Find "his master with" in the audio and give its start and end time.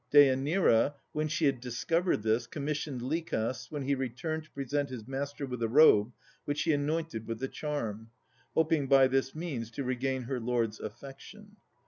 4.89-5.61